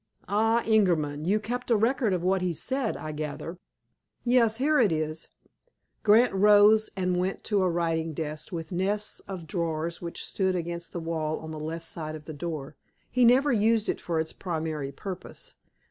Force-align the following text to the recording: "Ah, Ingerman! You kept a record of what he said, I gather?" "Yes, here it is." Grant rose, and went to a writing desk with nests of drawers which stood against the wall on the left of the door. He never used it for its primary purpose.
"Ah, 0.27 0.63
Ingerman! 0.63 1.25
You 1.25 1.39
kept 1.39 1.69
a 1.69 1.75
record 1.77 2.11
of 2.11 2.23
what 2.23 2.41
he 2.41 2.55
said, 2.55 2.97
I 2.97 3.11
gather?" 3.11 3.59
"Yes, 4.23 4.57
here 4.57 4.79
it 4.79 4.91
is." 4.91 5.29
Grant 6.01 6.33
rose, 6.33 6.89
and 6.97 7.17
went 7.19 7.43
to 7.43 7.61
a 7.61 7.69
writing 7.69 8.13
desk 8.13 8.51
with 8.51 8.71
nests 8.71 9.19
of 9.27 9.45
drawers 9.45 10.01
which 10.01 10.25
stood 10.25 10.55
against 10.55 10.91
the 10.91 10.99
wall 10.99 11.37
on 11.37 11.51
the 11.51 11.59
left 11.59 11.95
of 11.95 12.25
the 12.25 12.33
door. 12.33 12.75
He 13.11 13.23
never 13.23 13.51
used 13.51 13.87
it 13.89 14.01
for 14.01 14.19
its 14.19 14.33
primary 14.33 14.91
purpose. 14.91 15.53